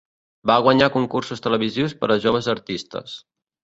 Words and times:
Va 0.51 0.55
guanyar 0.67 0.87
concursos 0.95 1.45
televisius 1.49 1.97
per 2.03 2.13
a 2.13 2.21
joves 2.27 2.53
artistes. 2.59 3.19